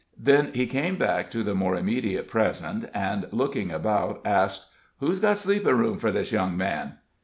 [0.17, 4.65] Then he came back to the more immediate present, and, looking about, asked:
[4.99, 6.93] "Who's got sleepin' room for this young man?"